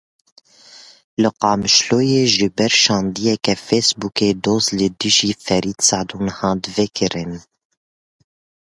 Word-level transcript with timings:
Li 1.21 1.31
Qamişloyê 1.41 2.23
ji 2.35 2.47
ber 2.57 2.73
şandiyeke 2.81 3.55
Facebookê 3.67 4.29
doz 4.43 4.65
li 4.77 4.87
dijî 4.99 5.31
Ferîd 5.45 5.79
Sedûn 5.87 6.27
hat 6.37 6.63
vekirin. 6.75 7.33